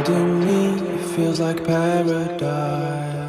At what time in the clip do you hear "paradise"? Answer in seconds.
1.64-3.19